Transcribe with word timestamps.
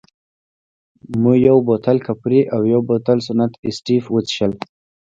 مو 1.21 1.31
یو 1.47 1.57
بوتل 1.67 1.97
کپري 2.07 2.41
او 2.53 2.61
یو 2.73 2.81
بوتل 2.89 3.17
سنت 3.27 3.53
اېسټېف 3.67 4.03
وڅېښل. 4.09 4.51